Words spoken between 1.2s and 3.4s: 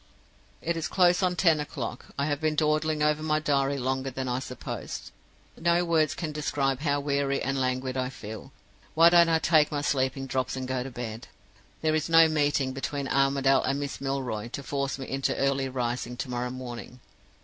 on ten o'clock; I have been dawdling over my